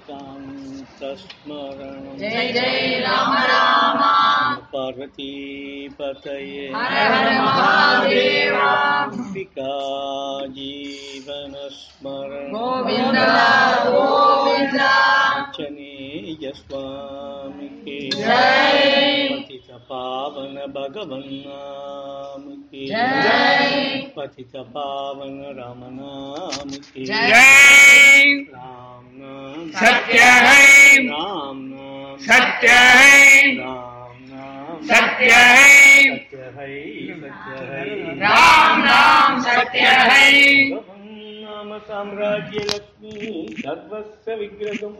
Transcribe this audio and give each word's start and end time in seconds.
कान्तस्मरण 0.00 2.18
जय 2.18 2.28
जय 2.28 3.00
राम 3.00 3.34
राम। 3.34 4.56
पार्वती 4.56 5.88
पतये। 6.00 6.70
पिका 9.34 10.46
जीवनस्मरण। 10.46 12.52
गोविन्द 12.52 13.18
गोविन्द। 13.88 14.80
चनेय 15.54 16.52
स्वामि 16.56 17.64
के 17.64 18.08
पतित 19.36 19.68
पावन 19.72 20.72
भगवन्नाम 20.72 22.50
के 22.50 24.00
पतित 24.00 24.52
पावन 24.56 25.54
राम 25.58 25.78
नाम 25.78 26.70
के 26.70 27.04
राम। 28.42 28.89
ै 40.20 41.40
नाम 41.40 41.78
साम्राज्यलक्ष्मी 41.78 43.56
सर्वस्य 43.58 44.34
विग्रहम्। 44.34 44.94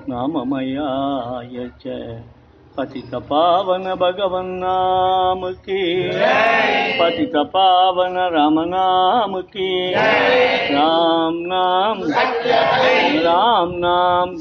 नाममयाय 0.09 1.69
च। 1.81 1.83
पतित 2.79 3.15
पावन 3.15 3.95
भगवन 3.95 4.45
नाम 4.45 5.53
की। 5.53 6.09
पतित 6.99 7.31
पावन 7.35 8.09
राम 8.09 8.59
नाम 8.59 9.41
की। 9.41 9.93
राम 10.73 11.33
नाम। 11.33 12.03
राम 13.23 13.69
नाम। 13.71 14.37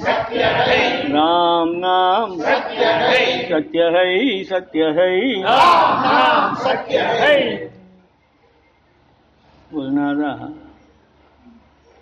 राम 1.13 1.69
नाम। 1.69 2.39
सत्य 2.39 3.83
है। 3.83 4.45
सत्य 4.45 4.85
है 4.85 5.43
बोलना 9.75 10.53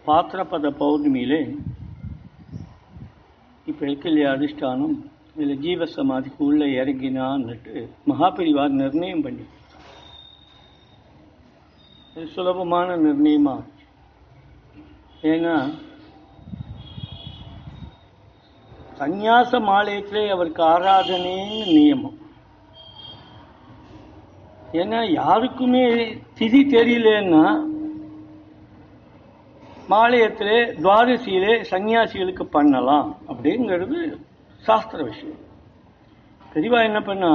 पात्र 0.06 0.42
पद 0.42 0.74
पौर्णिमी 0.78 1.24
ले 1.24 1.36
పౌర్ణమిలే 1.36 3.94
के 3.94 4.10
लिए 4.10 4.24
अधिष्ठान 4.24 5.02
இதில் 5.36 5.60
ஜீவ 5.60 5.86
சமாதிக்கு 5.88 6.40
உள்ளே 6.44 6.66
இறங்கினான்னுட்டு 6.76 7.72
மகாபிரிவார் 8.08 8.78
நிர்ணயம் 8.78 9.24
பண்ணி 9.24 9.44
இது 12.12 12.26
சுலபமான 12.34 12.96
நிர்ணயமா 12.98 13.56
ஏன்னா 15.24 15.56
சந்நியாச 19.00 19.58
மாலயத்திலே 19.62 20.22
அவருக்கு 20.28 20.62
ஆராதனைன்னு 20.66 21.64
நியமம் 21.72 22.18
ஏன்னா 24.74 25.00
யாருக்குமே 25.12 25.84
திதி 26.38 26.60
தெரியலன்னா 26.70 27.44
மாலயத்திலே 29.88 30.58
துவாரசியிலே 30.76 31.52
சன்னியாசிகளுக்கு 31.70 32.46
பண்ணலாம் 32.48 33.10
அப்படிங்கிறது 33.28 34.00
சாஸ்திர 34.66 35.02
விஷயம். 35.02 35.42
பெரியவா 36.54 36.84
என்ன 36.84 37.00
பண்ணா? 37.00 37.30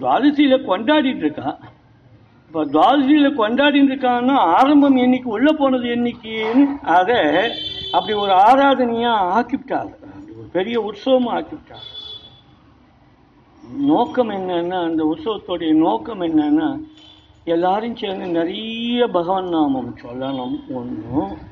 துவாதசியில 0.00 0.56
கொண்டாடிட்டு 0.70 1.22
இருக்கா. 1.24 1.58
இப்போ 2.46 2.64
துவாதசியில 2.64 3.28
கொண்டாடிட்டு 3.40 3.92
இருக்கான்னா 3.92 4.32
ஆரம்பம் 4.32 4.96
என்னைக்கு 4.96 5.30
உள்ள 5.36 5.52
போனது 5.52 5.84
என்னைக்குன்னு 5.84 6.64
அதை 6.96 7.20
அப்படி 7.92 8.12
ஒரு 8.12 8.32
ஆராதனையா 8.32 9.12
ஆக்கிவிட்டாங்க. 9.38 9.92
ஒரு 10.38 10.48
பெரிய 10.52 10.76
உற்சவமா 10.80 11.30
ஆக்கிவிட்டாங்க. 11.38 11.88
நோக்கம் 13.78 14.30
என்னன்னா 14.30 14.84
அந்த 14.84 15.04
உற்சவத்துடைய 15.04 15.74
நோக்கம் 15.74 16.20
என்னன்னா 16.20 16.68
எல்லாரும் 17.44 17.96
சேர்ந்து 17.96 18.26
நிறைய 18.26 19.06
பகவான் 19.06 19.48
நாமம் 19.48 19.96
சொல்லணும். 19.96 20.58
ஒன்றும் 20.74 21.48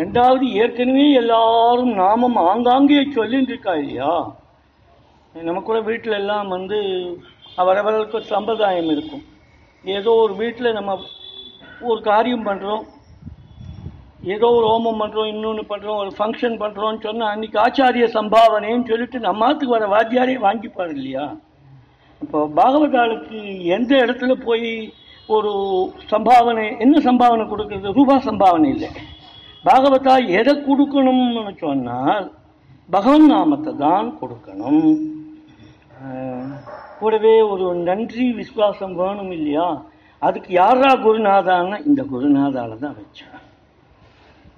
ரெண்டாவது 0.00 0.46
ஏற்கனவே 0.60 1.06
எல்லாரும் 1.20 1.92
நாமம் 2.02 2.38
ஆங்காங்கே 2.50 3.00
சொல்லிட்டு 3.16 3.52
இருக்கா 3.52 3.72
இல்லையா? 3.80 4.12
நம்ம 5.34 5.60
கூட 5.66 5.78
வீட்டில் 5.88 6.16
எல்லாம் 6.20 6.48
வந்து 6.56 6.78
அவரவர்களுக்கு 7.62 8.18
சம்பிரதாயம் 8.32 8.90
இருக்கும். 8.94 9.24
ஏதோ 9.84 10.10
ஒரு 10.24 10.34
வீட்டில் 10.42 10.76
நம்ம 10.78 10.96
ஒரு 11.90 12.00
காரியம் 12.10 12.48
பண்ணுறோம் 12.48 12.82
ஏதோ 14.34 14.48
ஒரு 14.56 14.66
ஹோமம் 14.72 15.00
பண்ணுறோம் 15.02 15.30
இன்னொன்று 15.32 15.62
பண்ணுறோம் 15.70 16.00
ஒரு 16.02 16.10
ஃபங்க்ஷன் 16.18 16.58
பண்ணுறோம்னு 16.64 17.04
சொன்னால் 17.06 17.32
அன்னைக்கு 17.34 17.56
ஆச்சாரிய 17.66 18.06
சம்பாவனைன்னு 18.18 18.90
சொல்லிட்டு 18.90 19.18
நம்மாத்துக்கு 19.28 19.76
வர 19.76 19.86
வாத்தியாரே 19.94 20.36
வாங்கிப்பார் 20.48 20.92
இல்லையா? 20.98 21.24
இப்போ 22.24 22.40
பாகவதாளுக்கு 22.58 23.38
எந்த 23.76 23.92
இடத்துல 24.04 24.32
போய் 24.48 24.68
ஒரு 25.36 25.50
சம்பாவனை 26.12 26.66
என்ன 26.84 26.96
சம்பாவனை 27.08 27.44
கொடுக்கறது? 27.48 27.96
ரூபா 27.98 28.16
சம்பாவனை 28.28 28.68
இல்லை. 28.76 28.90
பாகவதா 29.64 30.14
எதை 30.38 30.54
கொடுக்கணும்னு 30.68 31.52
சொன்னால் 31.64 32.26
பகவன் 32.94 33.26
நாமத்தை 33.32 33.72
தான் 33.86 34.08
கொடுக்கணும். 34.20 34.88
கூடவே 37.00 37.34
ஒரு 37.52 37.66
நன்றி 37.88 38.24
விசுவாசம் 38.40 38.96
வேணும் 39.00 39.32
இல்லையா? 39.36 39.66
அதுக்கு 40.22 40.50
யாரா 40.62 40.90
குருநாதான்னா 41.04 41.76
இந்த 41.88 42.02
குருநாதால 42.12 42.76
தான் 42.82 42.96
வச்சேன். 42.98 43.38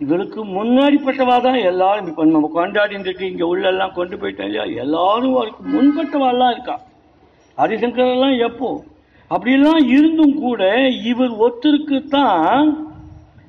இவளுக்கு 0.04 0.40
முன்னாடிப்பட்டவா 0.56 1.36
தான் 1.46 1.60
எல்லாரும் 1.70 2.08
இப்போ 2.10 2.24
நம்ம 2.30 2.50
கொண்டாடிட்டு 2.56 3.28
இங்கே 3.32 3.46
உள்ளெல்லாம் 3.52 3.96
கொண்டு 3.98 4.16
போயிட்டோம் 4.22 4.48
இல்லையா? 4.48 4.64
எல்லாரும் 4.84 5.36
அவருக்கு 5.38 5.62
முன்பட்டவாலாம் 5.74 6.52
இருக்கா. 6.54 6.76
ஹரிசங்கரெல்லாம் 7.58 8.36
எப்போ? 8.48 8.70
அப்படிலாம் 9.30 9.82
இருந்தும் 9.96 10.36
கூட 10.46 10.62
இவர் 11.12 11.32
ஒருத்தருக்கு 11.44 11.98
தான் 12.16 12.66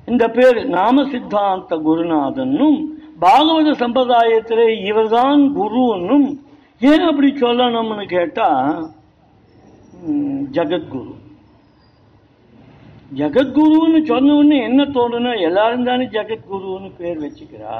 இந்த 0.08 0.24
பேர் 0.28 0.58
நாம 0.68 1.04
சித்தாந்த 1.04 1.76
குருநாதனும் 1.76 2.78
பாகவத 3.20 3.68
சம்பிரதாயத்திலே 3.82 4.66
இவர்தான் 4.84 5.42
குருன்னும். 5.56 6.26
ஏன் 6.80 7.00
அப்படி 7.00 7.28
சொல்லணும்னு 7.32 8.06
கேட்டா 8.06 8.48
ஜெகத்குரு 10.04 10.44
ஜகத்குரு. 10.56 11.14
ஜகத்குருன்னு 13.18 14.00
என்ன 14.68 14.84
தோணுன்னா 14.84 15.32
எல்லாரும் 15.40 15.84
தானே 15.84 16.04
ஜெகத்குருன்னு 16.04 16.90
பேர் 16.98 17.18
வச்சுக்கிறா 17.18 17.76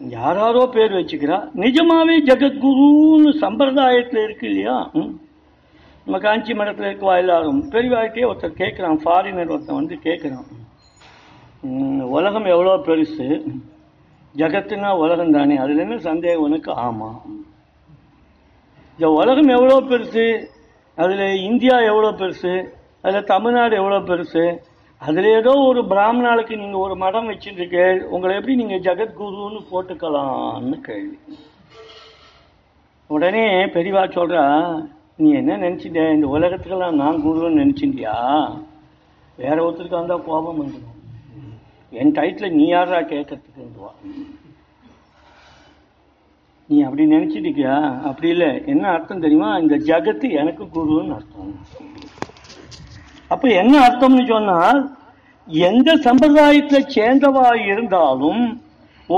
யாராரோ 0.00 0.66
பேர் 0.66 0.92
வச்சுக்கிறா. 0.92 1.38
நிஜமாவே 1.54 2.14
ஜெகத்குருன்னு 2.28 3.30
சம்பிரதாயத்தில் 3.44 4.22
இருக்கு 4.22 4.46
இல்லையா? 4.48 4.90
ம்? 4.92 5.10
நம்ம 6.04 6.18
காஞ்சி 6.24 6.52
மடத்தில் 6.58 6.88
இருக்கவா 6.88 7.14
எல்லாரும் 7.22 7.58
பெரியவாழ்க்கையே 7.72 8.28
ஒருத்தர் 8.28 8.60
கேட்குறான் 8.60 9.02
ஃபாரினர் 9.02 9.52
ஒருத்தன் 9.54 9.80
வந்து 9.80 9.96
கேட்குறான். 10.06 10.48
உலகம் 12.16 12.48
எவ்வளோ 12.54 12.74
பெருசு? 12.88 13.26
ஜகத்துனா 14.34 14.90
உலகம் 15.04 15.34
தானே 15.36 15.56
அதில் 15.64 15.82
என்ன 15.84 15.96
சந்தேகம் 16.08 16.46
உனக்கு? 16.46 16.70
ஆமாம் 16.86 17.20
இந்த 18.94 19.08
உலகம் 19.20 19.50
எவ்வளோ 19.56 19.76
பெருசு? 19.90 20.26
அதில் 20.98 21.26
இந்தியா 21.48 21.76
எவ்வளோ 21.90 22.10
பெருசு? 22.22 22.54
அதில் 23.06 23.30
தமிழ்நாடு 23.34 23.74
எவ்வளோ 23.80 23.98
பெருசு? 24.10 24.44
அதில் 25.08 25.28
ஏதோ 25.38 25.52
ஒரு 25.68 25.82
பிராமணாளுக்கு 25.92 26.54
நீங்கள் 26.62 26.84
ஒரு 26.86 26.94
மடம் 27.02 27.28
வச்சுருக்க 27.30 27.76
உங்களை 28.14 28.32
எப்படி 28.38 28.56
நீங்கள் 28.62 28.84
ஜெகத்குருன்னு 28.86 29.60
போட்டுக்கலாம்னு 29.70 30.78
கேள்வி. 30.88 31.18
உடனே 33.10 33.44
பெரியவா 33.76 34.02
சொல்கிறா 34.16 34.44
நீ 35.22 35.28
என்ன 35.40 35.56
நினச்சிட்ட? 35.64 36.00
இந்த 36.16 36.26
உலகத்துக்கெல்லாம் 36.36 37.00
நான் 37.02 37.22
குருன்னு 37.24 37.60
நினச்சிட்டியா? 37.62 38.14
வேற 39.38 39.56
ஒருத்தருக்கு 39.64 40.00
வந்தால் 40.00 40.26
கோபம் 40.28 40.60
வந்துடும் 40.60 40.96
என் 41.92 42.14
டைட்டில் 42.18 42.56
நீ 42.58 42.64
யாரா 42.70 43.00
கேட்கறதுக்குவா 43.12 43.92
நீ 46.68 46.76
அப்படி 46.86 47.04
நினைச்சிட்டியா? 47.14 47.76
அப்படி 48.08 48.28
இல்லை. 48.34 48.50
என்ன 48.72 48.84
அர்த்தம் 48.96 49.22
தெரியுமா? 49.24 49.48
இந்த 49.62 49.76
ஜகத்து 49.88 50.26
எனக்கு 50.40 50.64
குருன்னு 50.74 51.14
அர்த்தம். 51.18 51.54
அப்போ 53.34 53.46
என்ன 53.62 53.74
அர்த்தம்னு 53.86 54.24
சொன்னால் 54.34 54.80
எந்த 55.68 55.90
சம்பிரதாயத்தை 56.06 56.80
சேர்ந்தவா 56.96 57.48
இருந்தாலும் 57.72 58.44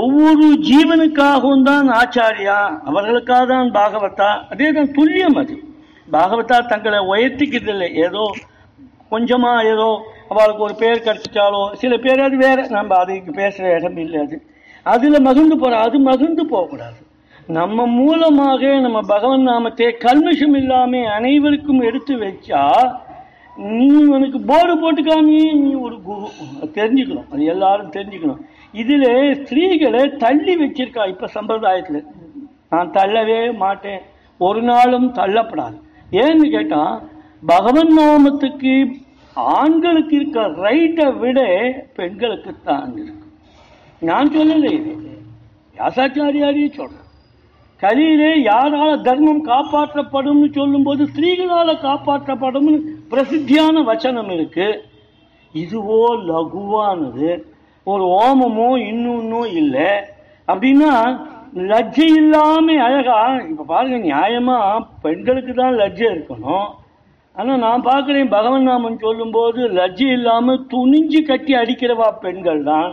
ஒவ்வொரு 0.01 0.45
ஜீவனுக்காகவும் 0.69 1.67
தான் 1.69 1.87
ஆச்சாரியா 1.99 2.57
அவர்களுக்காக 2.89 3.45
தான் 3.53 3.69
பாகவத்தா 3.77 4.29
அதே 4.53 4.69
தான் 4.77 4.93
துல்லியம் 4.97 5.37
அது. 5.41 5.55
பாகவதா 6.11 6.57
தங்களை 6.67 6.99
உயர்த்திக்கிறதில்லை. 6.99 7.89
ஏதோ 8.05 8.23
கொஞ்சமாக 9.09 9.63
ஏதோ 9.63 9.89
அவளுக்கு 10.29 10.63
ஒரு 10.63 10.75
பேர் 10.75 11.05
கிடச்சிட்டாலோ 11.07 11.73
சில 11.73 11.97
பேர் 11.97 12.21
அது 12.21 12.37
வேறு. 12.37 12.63
நம்ம 12.67 12.95
அதுக்கு 12.95 13.31
பேசுகிற 13.31 13.73
இடம் 13.73 13.97
இல்லை 13.97 14.19
அது. 14.21 14.37
அதில் 14.83 15.25
மகிழ்ந்து 15.27 15.57
போகிறோம் 15.57 15.81
அது 15.81 15.99
மகிழ்ந்து 15.99 16.45
போகக்கூடாது. 16.45 16.99
நம்ம 17.47 17.85
மூலமாக 17.85 18.79
நம்ம 18.79 19.01
பகவன் 19.01 19.41
நாமத்தை 19.41 19.87
கல்மிஷம் 19.99 20.55
இல்லாமல் 20.55 21.05
அனைவருக்கும் 21.05 21.81
எடுத்து 21.81 22.15
வச்சா 22.17 22.63
நீ 23.57 23.87
உனக்கு 24.05 24.39
போர்டு 24.41 24.75
போட்டுக்காமே 24.83 25.39
நீ 25.53 25.73
ஒரு 25.73 26.01
குரு. 26.01 26.27
தெரிஞ்சுக்கணும். 26.61 27.27
அது 27.31 27.43
எல்லாரும் 27.45 27.91
தெரிஞ்சுக்கணும். 27.91 28.41
இதில் 28.73 29.09
ஸ்திரீகளை 29.39 30.17
தள்ளி 30.17 30.55
வச்சிருக்கா 30.57 31.07
இப்போ 31.07 31.29
சம்பிரதாயத்தில். 31.35 32.05
நான் 32.69 32.91
தள்ளவே 32.91 33.55
மாட்டேன். 33.55 34.01
ஒரு 34.37 34.61
நாளும் 34.61 35.13
தள்ளப்படாது. 35.13 35.77
ஏன்னு 36.21 36.45
கேட்டா 36.55 36.81
பகவன் 37.51 37.93
நாமத்துக்கு 37.97 38.73
ஆண்களுக்கு 39.59 40.13
இருக்க 40.15 40.41
ரைட்டை 40.65 41.07
விட 41.21 41.39
பெண்களுக்கு 41.97 42.51
தான் 42.63 42.91
இருக்கு. 43.03 43.25
நான் 44.09 44.33
சொல்லலை 44.35 44.71
இது. 44.79 44.93
யாசாச்சாரியாரையும் 45.79 46.77
சொல்றேன் 46.79 47.09
கலியிலே 47.83 48.31
யாரால 48.49 48.89
தர்மம் 49.01 49.41
காப்பாற்றப்படும்னு 49.45 50.47
சொல்லும்போது 50.57 51.03
ஸ்திரீகளால 51.11 51.69
காப்பாற்றப்படும்னு 51.87 52.77
பிரசித்தியான 53.11 53.83
வச்சனம் 53.89 54.31
இருக்கு. 54.35 54.67
இதுவோ 55.55 56.03
லகுவானது. 56.29 57.31
ஒரு 57.87 58.05
ஓமமோ 58.23 58.69
இன்னொன்னோ 58.91 59.41
இல்லை. 59.61 59.89
அப்படின்னா 60.47 60.91
லஜ்ஜை 61.55 62.07
இல்லாம 62.21 62.75
அழகா 62.85 63.17
இப்ப 63.49 63.65
பாருங்க 63.67 63.97
நியாயமா 64.07 64.57
பெண்களுக்கு 65.01 65.53
தான் 65.53 65.75
லஜ்ஜை 65.81 66.07
இருக்கணும். 66.13 66.69
ஆனா 67.35 67.55
நான் 67.55 67.87
பார்க்குறேன் 67.89 68.33
பகவன் 68.35 68.67
நாமன் 68.69 69.03
சொல்லும்போது 69.03 69.61
லஜ்ஜை 69.79 70.09
இல்லாம 70.17 70.55
துணிஞ்சு 70.73 71.21
கட்டி 71.25 71.53
அடிக்கிறவா 71.53 72.07
பெண்கள் 72.25 72.63
தான். 72.63 72.91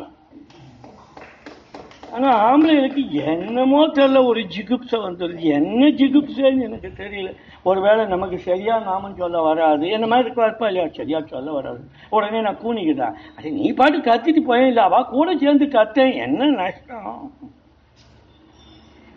ஆனா 2.15 2.29
ஆம்பளைகளுக்கு 2.47 3.03
என்னமோ 3.33 3.81
தெரியல 3.97 4.25
ஒரு 4.25 4.41
ஜிகுப்சை 4.55 4.99
வந்துடுது 5.03 5.43
என்ன 5.59 5.91
ஜிகுப்சைன்னு 5.91 6.67
எனக்கு 6.69 6.91
தெரியல. 7.03 7.31
ஒருவேளை 7.62 8.07
நமக்கு 8.07 8.39
சரியா 8.39 8.79
நாமம் 8.79 9.17
சொல்ல 9.17 9.41
வராது. 9.41 9.89
என்ன 9.89 10.07
மாதிரி 10.07 10.27
இருக்கா 10.27 10.69
இல்லையா? 10.69 10.89
சரியா 10.99 11.21
சொல்ல 11.21 11.53
வராது. 11.53 11.81
உடனே 12.11 12.41
நான் 12.41 12.62
கூணிக்குதா 12.65 13.09
அது 13.37 13.51
நீ 13.51 13.73
பாட்டு 13.73 13.99
கத்திட்டு 13.99 14.43
போயேன் 14.51 14.67
இல்லை 14.67 14.85
அவ 14.85 15.03
கூட 15.05 15.37
சேர்ந்து 15.37 15.67
கத்தேன். 15.67 16.15
என்ன 16.27 16.51
நஷ்டம்? 16.61 17.23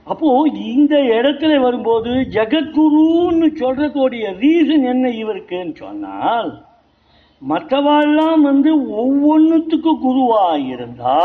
அப்போ 0.07 0.29
இந்த 0.71 0.95
இடத்துல 1.17 1.59
வரும்போது 1.61 2.11
ஜெகத்குருன்னு 2.35 3.47
சொல்றதோடைய 3.61 4.25
ரீசன் 4.41 4.85
என்ன 4.93 5.05
இவருக்குன்னு 5.21 5.75
சொன்னால் 5.75 6.51
மற்றவாள்லாம் 7.41 8.41
வந்து 8.49 8.71
ஒவ்வொன்றுத்துக்கும் 9.01 10.03
குருவா 10.05 10.45
இருந்தா 10.73 11.19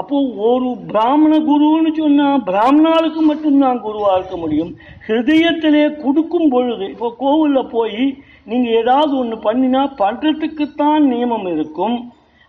அப்போ 0.00 0.16
ஒரு 0.48 0.68
பிராமண 0.90 1.32
குருன்னு 1.48 1.90
சொன்னா 2.00 2.26
பிராமணாளுக்கு 2.48 3.20
மட்டும்தான் 3.28 3.78
குருவா 3.84 4.10
இருக்க 4.16 4.36
முடியும். 4.36 4.72
ஹிருதயத்திலே 5.06 5.84
கொடுக்கும் 6.02 6.50
பொழுது 6.54 6.84
இப்போ 6.94 7.08
கோவில்ல 7.22 7.60
போய் 7.70 8.04
நீங்க 8.50 8.68
ஏதாவது 8.80 9.12
ஒன்று 9.22 9.36
பண்ணினா 9.46 9.82
பண்றதுக்குத்தான் 10.02 11.02
நியமம் 11.12 11.48
இருக்கும். 11.54 11.96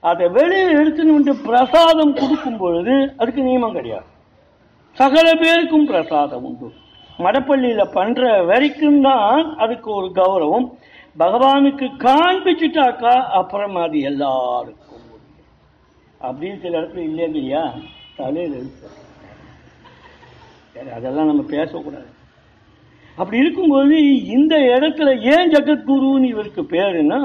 அதை 0.03 0.25
வெளியே 0.37 0.67
எடுத்துன்னு 0.79 1.17
வந்து 1.19 1.35
பிரசாதம் 1.47 2.13
கொடுக்கும் 2.19 2.59
பொழுது 2.63 2.95
அதுக்கு 3.17 3.41
நியமம் 3.49 3.77
கிடையாது. 3.79 4.07
சகல 4.99 5.27
பேருக்கும் 5.41 5.87
பிரசாதம் 5.91 6.45
உண்டு. 6.49 6.67
மடப்பள்ளியில 7.23 7.83
பண்ற 7.97 8.21
வரைக்கும் 8.49 9.01
தான் 9.07 9.39
அதுக்கு 9.63 9.89
ஒரு 9.99 10.09
கௌரவம். 10.19 10.67
பகவானுக்கு 11.21 11.87
காண்பிச்சுட்டாக்கா 12.05 13.13
அப்புறம் 13.39 13.75
அது 13.83 13.97
எல்லாருக்கும் 14.11 14.83
அப்படின்னு 16.27 16.57
சில 16.63 16.79
இடத்துல 16.79 17.03
இல்லையா 17.07 17.27
இல்லையா? 17.31 17.63
தலையில் 18.19 18.69
சரி 20.73 20.89
அதெல்லாம் 20.97 21.29
நம்ம 21.31 21.43
பேசக்கூடாது. 21.55 22.09
அப்படி 23.19 23.37
இருக்கும்போது 23.43 23.97
இந்த 24.37 24.55
இடத்துல 24.73 25.09
ஏன் 25.33 25.51
ஜெகத்குருன்னு 25.53 26.31
இவருக்கு 26.33 26.63
பேருன்னா 26.73 27.21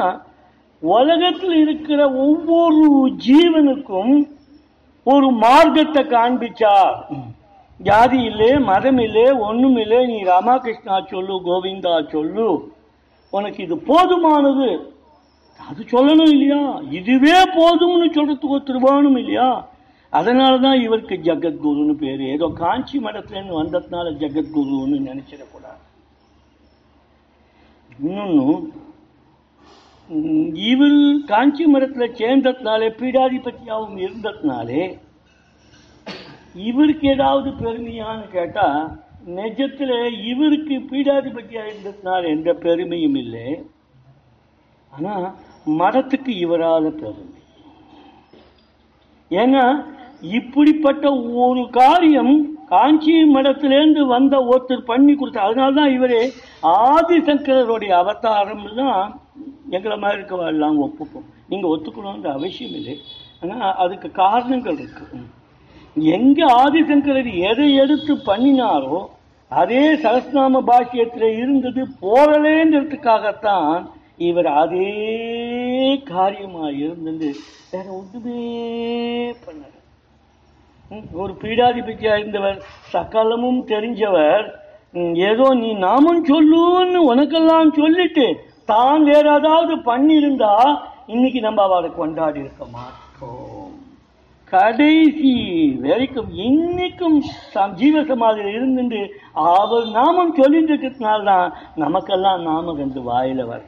உலகத்தில் 0.82 1.56
இருக்கிற 1.64 2.00
ஒவ்வொரு 2.26 2.84
ஜீவனுக்கும் 3.26 4.14
ஒரு 5.06 5.28
மார்க்கத்தை 5.44 6.02
காண்பிச்சார். 6.16 6.96
ஜாதி 7.82 8.18
இல்லை 8.22 8.48
மதம் 8.70 8.98
இல்லை 8.98 9.24
ஒன்றும் 9.48 9.76
இல்லை 9.76 10.06
நீ 10.06 10.22
ராமகிருஷ்ணா 10.22 10.96
சொல்லு 11.10 11.34
கோவிந்தா 11.48 11.94
சொல்லு. 12.10 12.46
உனக்கு 13.30 13.62
இது 13.62 13.76
போதுமானது. 13.76 14.68
அது 15.60 15.82
சொல்லணும் 15.92 16.32
இல்லையா? 16.32 16.62
இதுவே 16.98 17.36
போதும்னு 17.58 18.06
சொல்றதுக்கு 18.16 18.54
ஒருத்தர் 18.56 19.18
இல்லையா? 19.18 19.70
அதனால 20.10 20.58
தான் 20.58 20.80
இவருக்கு 20.80 21.14
ஜெகத்குருன்னு 21.28 21.94
பேர். 21.94 22.22
ஏதோ 22.34 22.46
காஞ்சி 22.54 22.98
மடத்துலேருந்து 22.98 23.60
வந்ததுனால 23.60 24.12
ஜெகத்குருன்னு 24.22 24.98
நினைச்சிடக்கூடாது. 25.08 25.80
இன்னொன்று 27.98 28.48
இவர் 30.70 30.98
காஞ்சி 31.26 31.64
மரத்தில் 31.66 32.16
சேர்ந்ததுனாலே 32.20 32.88
பீடாதிபதியாகவும் 33.00 33.98
இருந்ததுனாலே 33.98 34.82
இவருக்கு 36.54 37.06
ஏதாவது 37.14 37.50
பெருமையான்னு 37.62 38.26
கேட்டா 38.36 38.66
நிஜத்துல 39.38 39.92
இவருக்கு 40.30 40.76
பீடாதிபதியா 40.90 41.62
இருந்ததுனால 41.68 42.22
எந்த 42.36 42.50
பெருமையும் 42.64 43.18
இல்லை. 43.22 43.46
ஆனா 44.92 45.12
மடத்துக்கு 45.80 46.32
இவராத 46.44 46.86
பெருமை. 47.02 47.40
ஏன்னா 49.30 49.64
இப்படிப்பட்ட 50.38 51.04
ஒரு 51.44 51.62
காரியம் 51.80 52.34
காஞ்சி 52.72 53.14
மடத்திலேருந்து 53.34 54.02
வந்த 54.14 54.34
ஒருத்தர் 54.50 54.88
பண்ணி 54.90 55.14
கொடுத்த 55.14 55.46
அதனால 55.46 55.76
தான் 55.78 55.94
இவரே 55.96 56.22
ஆதிசங்கரருடைய 56.92 57.92
அவதாரம் 58.02 58.66
தான் 58.80 59.00
எங்களை 59.76 59.96
மாதிரி 60.02 60.18
இருக்கவா 60.20 60.46
எல்லாம் 60.54 60.78
ஒப்புக்கும் 60.86 61.28
நீங்கள் 61.50 61.72
ஒத்துக்கணுன்ற 61.74 62.30
அவசியம் 62.38 62.76
இல்லை. 62.80 62.96
ஆனால் 63.42 63.76
அதுக்கு 63.84 64.10
காரணங்கள் 64.24 64.80
இருக்கு. 64.84 65.06
எங்க 65.96 66.38
ஆதிசங்கரர் 66.62 67.32
எதை 67.50 67.66
எடுத்து 67.82 68.12
பண்ணினாரோ 68.28 68.98
அதே 69.50 69.82
சகஸ்நாம 70.04 70.62
பாஷ்யத்தில் 70.68 71.26
இருந்தது 71.40 71.82
போரலேன்றதுக்காகத்தான் 72.02 73.74
இவர் 74.28 74.48
அதே 74.62 74.92
காரியமா 76.12 76.66
இருந்தது. 76.84 77.30
வேற 77.72 77.86
ஒன்றுமே 77.98 78.38
பண்ணல. 79.44 79.70
ஒரு 81.22 81.32
பீடாதிபதியா 81.42 82.14
இருந்தவர் 82.18 82.58
சகலமும் 82.94 83.60
தெரிஞ்சவர் 83.72 84.46
ஏதோ 85.30 85.46
நீ 85.62 85.70
நாமும் 85.86 86.24
சொல்லுன்னு 86.32 87.00
உனக்கெல்லாம் 87.12 87.70
சொல்லிட்டு 87.80 88.26
தான் 88.72 89.04
வேற 89.10 89.26
ஏதாவது 89.40 89.74
பண்ணியிருந்தா 89.90 90.54
இன்னைக்கு 91.14 91.40
நம்ம 91.40 91.62
அவரை 91.68 91.90
கொண்டாடி 92.00 92.40
இருக்க 92.44 92.64
மாட்டோம். 92.76 93.51
கடைசி 94.54 95.32
வரைக்கும் 95.84 96.30
இன்னைக்கும் 96.48 97.16
ஜீவ 97.80 98.02
சமாதியில் 98.10 98.56
இருந்துட்டு 98.56 99.00
அவர் 99.54 99.86
நாமம் 99.98 100.36
சொல்லிட்டு 100.38 100.72
இருக்கிறதுனால 100.72 101.24
தான் 101.30 101.48
நமக்கெல்லாம் 101.82 102.42
நாம 102.48 102.74
ரெண்டு 102.80 103.00
வாயில 103.08 103.46
வர. 103.50 103.60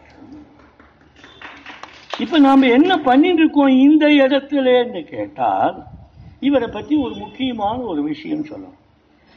இப்ப 2.24 2.38
நாம 2.48 2.66
என்ன 2.78 2.92
பண்ணிட்டு 3.08 3.42
இருக்கோம் 3.42 3.72
இந்த 3.86 4.04
இடத்துலன்னு 4.22 5.02
கேட்டால் 5.14 5.76
இவரை 6.48 6.68
பத்தி 6.76 6.94
ஒரு 7.04 7.14
முக்கியமான 7.24 7.78
ஒரு 7.92 8.02
விஷயம் 8.10 8.48
சொல்லணும். 8.50 8.80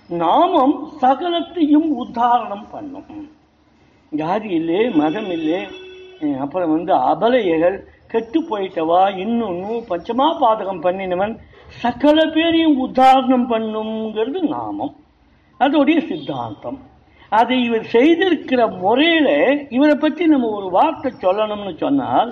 நாமம் 0.09 0.75
சகலத்தையும் 1.01 1.89
உத்தாரணம் 2.03 2.67
பண்ணும். 2.73 3.27
ஜாதி 4.11 4.49
இல்லை 4.59 4.81
மதம் 5.01 5.31
இல்லை 5.37 5.59
அப்புறம் 6.43 6.73
வந்து 6.75 6.93
அபலையர்கள் 7.11 7.77
கெட்டு 8.11 8.39
போயிட்டவா 8.49 9.01
இன்னொன்னு 9.23 9.73
பஞ்சமா 9.89 10.27
பாதகம் 10.43 10.83
பண்ணினவன் 10.85 11.33
சகல 11.81 12.17
பேரையும் 12.35 12.77
உத்தாரணம் 12.85 13.47
பண்ணுங்கிறது 13.51 14.41
நாமம். 14.55 14.93
அதோடைய 15.59 15.99
சித்தாந்தம். 16.09 16.79
அதை 17.39 17.55
இவர் 17.67 17.85
செய்திருக்கிற 17.95 18.61
முறையில 18.83 19.29
இவரை 19.77 19.95
பத்தி 20.03 20.25
நம்ம 20.33 20.51
ஒரு 20.59 20.67
வார்த்தை 20.75 21.09
சொல்லணும்னு 21.23 21.73
சொன்னால் 21.83 22.31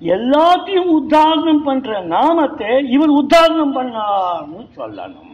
எல்லாத்தையும் 0.00 0.90
உத்தாரணம் 0.98 1.64
பண்ற 1.68 2.00
நாமத்தை 2.12 2.70
இவர் 2.96 3.12
உத்தாரணம் 3.20 3.74
பண்ணார்னு 3.78 4.62
சொல்லணும். 4.78 5.26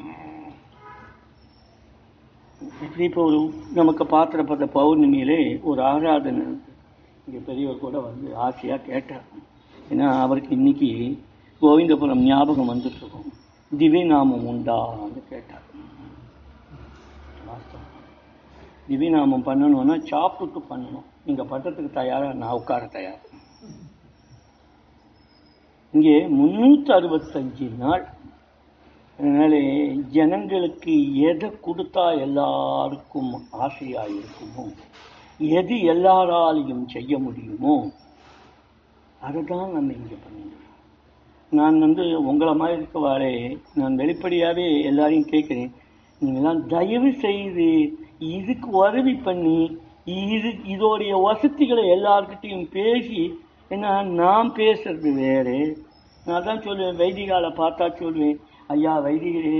இப்படி 2.85 3.05
இப்போ 3.09 3.23
ஒரு 3.29 3.41
நமக்கு 3.79 4.05
பாத்திரப்பட்ட 4.15 4.65
பௌர்ணமியிலே 4.79 5.41
ஒரு 5.71 5.81
ஆராதனை 5.93 6.47
இங்கே 7.27 7.41
பெரியவர் 7.49 7.85
கூட 7.85 7.97
வந்து 8.09 8.29
ஆசையாக 8.47 8.87
கேட்டார். 8.91 9.27
ஏன்னா 9.91 10.07
அவருக்கு 10.21 10.53
இன்னைக்கு 10.57 10.91
கோவிந்தபுரம் 11.63 12.25
ஞாபகம் 12.25 12.71
வந்துட்டு 12.73 13.01
இருக்கும் 13.03 13.29
திவ்ய 13.73 14.05
நாமம் 14.05 14.47
உண்டான்னு 14.51 15.21
கேட்டார். 15.31 15.65
திவ்ய 18.89 19.11
நாமம் 19.11 19.47
பண்ணணும்னா 19.47 19.95
சாப்பிட்டு 20.11 20.61
பண்ணணும். 20.71 21.07
நீங்கள் 21.27 21.49
பட்டத்துக்கு 21.53 21.91
தயாராக 22.01 22.35
நான் 22.43 22.57
உட்கார 22.59 22.87
தயார். 22.87 23.23
இங்கே 25.95 26.17
முந்நூற்றி 26.39 26.91
அறுபத்தஞ்சு 26.99 27.67
நாள். 27.77 28.05
அதனால 29.19 29.59
ஜனங்களுக்கு 30.17 30.95
எதை 31.31 31.49
கொடுத்தா 31.67 32.07
எல்லாருக்கும் 32.27 33.31
ஆசையாக 33.65 34.15
இருக்குமோ? 34.19 34.65
எது 35.39 35.77
எல்லாராலையும் 35.95 36.85
செய்ய 36.95 37.19
முடியுமோ? 37.19 37.77
அதை 39.27 39.41
தான் 39.51 39.75
நம்ம 39.77 39.95
இங்கே 39.99 40.17
பண்ணிடுறோம் 40.25 40.63
நான் 41.53 41.83
வந்து 41.85 42.05
உங்களை 42.31 42.53
மாதிரி 42.61 42.77
இருக்கவாறே 42.81 43.33
நான் 43.79 43.99
வெளிப்படையாகவே 44.01 44.67
எல்லாரையும் 44.91 45.31
கேட்குறேன். 45.33 45.73
நீங்களாம் 46.21 46.61
தயவு 46.75 47.11
செய்து 47.25 47.69
இதுக்கு 48.37 48.69
உதவி 48.83 49.15
பண்ணி 49.27 49.59
இது 50.35 50.51
இதோடைய 50.75 51.13
வசதிகளை 51.29 51.85
எல்லார்கிட்டையும் 51.97 52.67
பேசி 52.77 53.23
ஏன்னா 53.71 53.93
நான் 54.21 54.51
பேசுறது 54.59 55.11
வேறு. 55.23 55.59
நான் 56.27 56.47
தான் 56.49 56.65
சொல்லுவேன் 56.67 57.01
வைதிகால 57.03 57.47
பார்த்தா 57.61 57.87
சொல்லுவேன் 58.03 58.39
ஐயா 58.75 58.95
வைதிகரே 59.07 59.59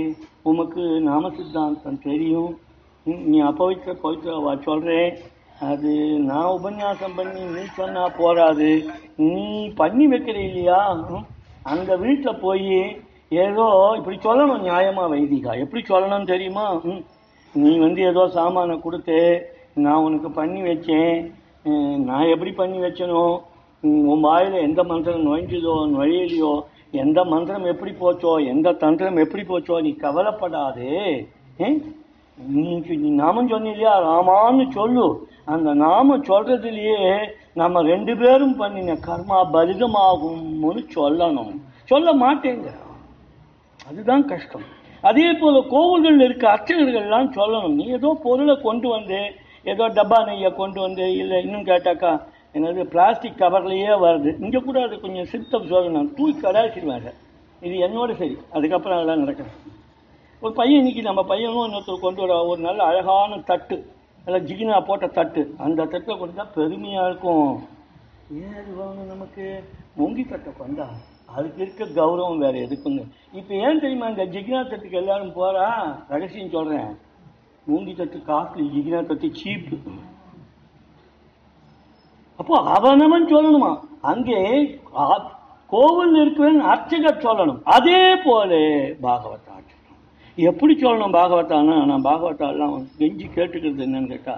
உமக்கு 0.51 0.83
நாம 1.09 1.29
சித்தாந்தம் 1.37 2.05
தெரியும். 2.07 2.53
நீ 3.29 3.37
அப்பவித்திர 3.49 3.93
பவித்திரவா 4.03 4.53
சொல்கிறேன் 4.69 5.11
அது 5.59 6.19
நான் 6.19 6.59
உபன்யாசம் 6.59 7.15
பண்ணி 7.15 7.41
நீ 7.41 7.61
சொன்னா 7.75 8.09
போராது 8.17 8.85
நீ 9.15 9.69
பண்ணி 9.75 10.07
வைக்கிற 10.07 10.35
இல்லையா? 10.35 10.97
அந்த 11.63 11.95
வீட்டில் 11.95 12.41
போய் 12.41 12.99
ஏதோ 13.29 13.93
இப்படி 13.97 14.17
சொல்லணும் 14.17 14.65
நியாயமா 14.67 15.03
வைதிகா? 15.13 15.59
எப்படி 15.59 15.81
சொல்லணும் 15.89 16.23
தெரியுமா? 16.23 16.73
ம், 16.73 17.03
நீ 17.55 17.77
வந்து 17.77 18.01
ஏதோ 18.01 18.27
சாமானை 18.27 18.79
கொடுத்து 18.79 19.47
நான் 19.73 19.95
உனக்கு 19.95 20.31
பண்ணி 20.31 20.61
வச்சேன். 20.61 21.31
நான் 21.95 22.27
எப்படி 22.27 22.51
பண்ணி 22.51 22.77
வச்சனோ? 22.77 23.39
உன் 23.83 24.19
வாயில் 24.19 24.53
எந்த 24.53 24.83
மந்திரம் 24.83 25.25
நுழைஞ்சதோ 25.25 25.73
நுழையலையோ? 25.95 26.61
எந்த 26.91 27.23
மந்திரம் 27.23 27.63
எப்படி 27.63 27.91
போச்சோ? 27.91 28.45
எந்த 28.45 28.71
தந்திரம் 28.71 29.17
எப்படி 29.17 29.43
போச்சோ? 29.43 29.81
நீ 29.81 29.95
கவலைப்படாதே. 29.95 31.27
நீ 32.37 32.83
நீ 32.87 33.09
நாமம் 33.09 33.49
சொன்னிலையா 33.49 33.93
ராமான்னு 34.07 34.71
சொல்லு. 34.71 35.27
அந்த 35.53 35.73
நாம 35.81 36.17
சொல்றதுலயே 36.29 37.01
நம்ம 37.53 37.81
ரெண்டு 37.81 38.13
பேரும் 38.17 38.55
பண்ணின 38.55 38.95
கர்மா 39.07 39.37
பலிதமாகும்னு 39.53 40.81
சொல்லணும். 40.95 41.53
சொல்ல 41.91 42.07
மாட்டேங்க. 42.23 42.69
அதுதான் 43.89 44.25
கஷ்டம். 44.31 44.65
அதே 45.09 45.27
போல 45.33 45.61
கோவில்கள் 45.73 46.19
இருக்க 46.19 46.45
அர்ச்சகர்கள்லாம் 46.53 47.29
சொல்லணும். 47.39 47.77
நீ 47.79 47.85
ஏதோ 47.99 48.09
பொருளை 48.23 48.55
கொண்டு 48.61 48.89
வந்து 48.89 49.19
ஏதோ 49.63 49.85
டப்பா 49.97 50.19
நெய்யை 50.29 50.51
கொண்டு 50.55 50.79
வந்து 50.81 51.05
இல்லை 51.21 51.37
இன்னும் 51.45 51.65
கேட்டாக்கா 51.71 52.11
என்னது 52.55 52.83
பிளாஸ்டிக் 52.93 53.41
கவர்லயே 53.43 53.93
வருது. 54.05 54.29
இங்கே 54.43 54.59
கூட 54.67 54.77
அது 54.85 54.99
கொஞ்சம் 54.99 55.29
சித்தம் 55.33 55.71
சொல்லணும். 55.71 56.13
தூக்கி 56.17 56.39
கடாச்சிடுவேன் 56.47 57.11
இது 57.67 57.75
என்னோட 57.87 58.11
சரி. 58.21 58.37
அதுக்கப்புறம் 58.51 58.97
அதெல்லாம் 58.97 59.23
நடக்கணும் 59.23 59.59
ஒரு 60.41 60.53
பையன் 60.53 60.77
இன்னைக்கு 60.77 61.01
நம்ம 61.01 61.21
பையனும் 61.23 61.67
இன்னொருத்தர் 61.67 62.05
கொண்டு 62.07 62.21
வர 62.23 62.33
ஒரு 62.45 62.61
நல்ல 62.61 62.79
அழகான 62.83 63.39
தட்டு. 63.51 63.77
அதில் 64.27 64.47
ஜிகினா 64.47 64.77
போட்ட 64.87 65.05
தட்டு. 65.17 65.41
அந்த 65.65 65.81
தட்டை 65.91 66.13
கொடுத்தா 66.21 66.43
பெருமையாக 66.55 67.09
இருக்கும். 67.09 67.51
ஏன் 68.39 68.55
அது 68.61 68.71
வாங்கணும் 68.79 69.11
நமக்கு? 69.11 69.45
மொங்கி 69.99 70.23
தட்டை 70.31 70.51
கொண்டா 70.57 70.87
அதுக்கு 71.35 71.59
இருக்க 71.65 71.85
கௌரவம் 71.99 72.41
வேற 72.43 72.55
எதுக்குங்க? 72.65 73.03
இப்போ 73.39 73.53
ஏன் 73.65 73.79
தெரியுமா 73.83 74.07
இந்த 74.13 74.25
ஜிகினா 74.33 74.59
தட்டுக்கு 74.71 74.99
எல்லாரும் 75.01 75.33
போகிறா 75.37 75.67
ரகசியம் 76.13 76.53
சொல்றேன். 76.55 76.91
மூங்கி 77.69 77.93
தட்டு 77.99 78.19
காஸ்ட்லி 78.29 78.65
ஜிகினா 78.75 78.99
தட்டு 79.11 79.29
சீப்பு. 79.39 79.77
அப்போ 82.39 82.55
அவனவன் 82.77 83.31
சொல்லணுமா? 83.33 83.71
அங்கே 84.11 84.39
கோவில் 85.75 86.17
இருக்கிறவன் 86.23 86.67
அர்ச்சகர் 86.73 87.25
சொல்லணும். 87.27 87.61
அதே 87.77 88.01
போல 88.25 88.51
பாகவதா. 89.05 89.56
எப்படி 90.37 90.73
சொல்லணும் 90.73 91.15
பாகவதானா 91.17 91.75
நான் 91.89 92.07
பாகவதாலாம் 92.07 92.75
கெஞ்சி 92.97 93.27
கேட்டுக்கிறது 93.35 93.85
என்னன்னு 93.85 94.11
கேட்டா 94.13 94.35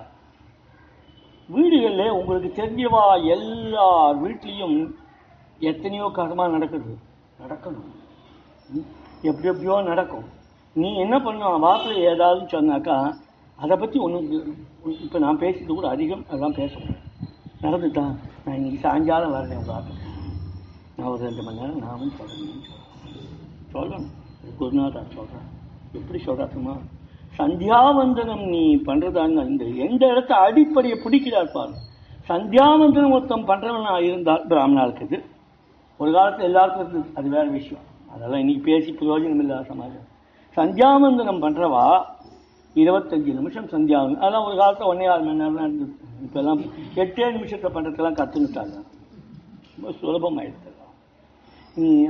வீடுகளில் 1.49 2.15
உங்களுக்கு 2.17 2.49
தெரிஞ்சவா 2.59 3.03
எல்லார் 3.35 4.19
வீட்லேயும் 4.23 4.77
எத்தனையோ 5.69 6.05
கர்மா 6.17 6.45
நடக்குது. 6.55 6.91
நடக்கணும். 7.41 7.89
எப்படி 9.29 9.49
எப்படியோ 9.51 9.81
நடக்கும். 9.89 10.27
நீ 10.75 10.89
என்ன 11.03 11.15
பண்ணுவான் 11.25 11.63
வாக்கில் 11.65 12.07
ஏதாவது 12.11 12.41
சொன்னாக்கா 12.55 12.97
அதை 13.59 13.75
பற்றி 13.77 13.99
ஒன்றும் 14.05 14.27
இப்போ 15.05 15.19
நான் 15.25 15.41
பேசிட்டு 15.43 15.71
கூட 15.73 15.87
அதிகம் 15.95 16.25
அதெல்லாம் 16.29 16.57
பேசணும். 16.61 16.97
நடந்துட்டான் 17.65 18.13
நான் 18.45 18.57
இன்னைக்கு 18.59 18.79
சாயங்காலம் 18.85 19.35
வரேன் 19.37 19.59
உங்கள் 19.61 19.75
ஆற்றுக்கு 19.77 20.07
நான் 20.97 21.11
ஒரு 21.13 21.21
ரெண்டு 21.27 21.43
மணி 21.47 21.61
நேரம் 21.61 21.85
நாமும் 21.87 22.17
சொல்லணும்னு 22.19 22.65
சொல்லணும். 22.69 23.25
சொல்லணும் 23.73 24.11
இது 24.41 24.53
குருநாதா 24.59 25.01
சொல்கிறேன் 25.17 25.47
எப்படி 25.97 26.19
சொல்றாக்குமா 26.25 26.73
சந்தியாவந்தனம் 27.39 28.45
நீ 28.53 28.63
பண்ணுறதான்னு 28.87 29.43
இந்த 29.51 29.65
எந்த 29.85 30.03
இடத்த 30.13 30.31
அடிப்படையை 30.45 30.97
பிடிக்கிறார் 31.03 31.53
பாரு. 31.55 31.75
சந்தியாவந்தனம் 32.31 33.13
ஒருத்தன் 33.17 33.49
பண்றவனா 33.51 33.93
இருந்தால் 34.07 34.43
பிராமணா 34.51 34.83
இது 35.05 35.19
ஒரு 35.99 36.11
காலத்தில் 36.15 36.47
எல்லாருக்கும் 36.49 36.83
இருந்தது 36.83 37.15
அது 37.19 37.27
வேற 37.35 37.45
விஷயம். 37.57 37.85
அதெல்லாம் 38.13 38.41
இன்னைக்கு 38.43 38.63
பேசி 38.69 38.89
பிரயோஜனம் 38.99 39.41
இல்லாத 39.43 39.65
சமாஜம் 39.71 40.07
சந்தியாவந்தனம் 40.57 41.43
பண்ணுறவா 41.45 41.85
இருபத்தஞ்சு 42.75 43.31
நிமிஷம் 43.39 43.71
சந்தியாவந்தனம் 43.75 44.23
அதெல்லாம் 44.23 44.47
ஒரு 44.49 44.55
காலத்தில் 44.61 44.91
ஒன்னே 44.91 45.09
ஆறு 45.13 45.23
மணி 45.27 45.41
நேரம் 45.41 45.65
இருந்தது. 45.65 45.93
இப்போல்லாம் 46.25 46.61
எட்டே 47.03 47.27
நிமிஷத்தை 47.37 47.69
பண்ணுறதுக்கெல்லாம் 47.75 48.19
கற்றுக்கிட்டாங்க 48.19 48.77
ரொம்ப 49.75 49.93
சுலபமாயிடுது. 49.99 50.68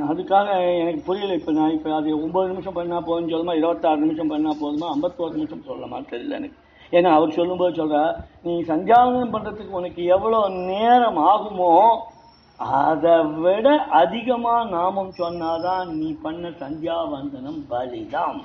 அதுக்காக 0.09 0.47
எனக்கு 0.81 1.01
புரியல 1.07 1.37
இப்போ 1.39 1.51
நான் 1.57 1.73
இப்போ 1.75 1.89
அது 1.99 2.09
ஒம்பது 2.25 2.51
நிமிஷம் 2.51 2.77
பண்ணால் 2.77 3.05
போதும்னு 3.07 3.33
சொல்லுமா 3.33 3.55
இருபத்தாறு 3.59 4.03
நிமிஷம் 4.03 4.31
பண்ணால் 4.33 4.59
போதுமா 4.61 4.87
ஐம்பத்தோரு 4.95 5.39
நிமிஷம் 5.39 5.65
சொல்லலாமா 5.69 5.99
தெரியல 6.11 6.37
எனக்கு. 6.39 6.57
ஏன்னா 6.97 7.09
அவர் 7.17 7.35
சொல்லும்போது 7.39 7.73
சொல்கிறா 7.79 8.03
நீ 8.45 8.53
சந்தியாவனம் 8.71 9.33
பண்ணுறதுக்கு 9.35 9.79
உனக்கு 9.79 10.03
எவ்வளோ 10.15 10.39
நேரம் 10.71 11.19
ஆகுமோ 11.31 11.71
அதை 12.59 13.15
விட 13.43 13.67
அதிகமாக 14.01 14.69
நாமம் 14.77 15.11
சொன்னாதான் 15.19 15.91
நீ 15.99 16.07
பண்ண 16.23 16.49
சந்தியாவந்தனம் 16.63 17.59
பலிதான். 17.71 18.39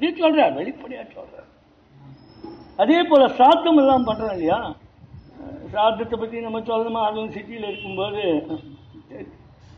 நீ 0.00 0.08
சொல்கிறார் 0.22 0.58
வெளிப்படையாக 0.60 1.06
சொல்கிறார் 1.14 1.50
அதே 2.82 2.98
போல் 3.10 3.34
சாத்தம் 3.38 3.80
எல்லாம் 3.82 4.06
பண்ணுறேன் 4.08 4.34
இல்லையா? 4.36 4.58
சாத்தத்தை 5.74 6.16
பற்றி 6.18 6.46
நம்ம 6.46 6.60
சொல்லணுமா? 6.70 7.00
அதுவும் 7.08 7.34
சிட்டியில் 7.36 7.68
இருக்கும்போது. 7.70 8.24